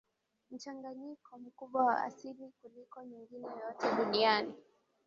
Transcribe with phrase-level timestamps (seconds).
[0.51, 4.53] mchanganyiko mkubwa wa asili kuliko nyingine yoyote duniani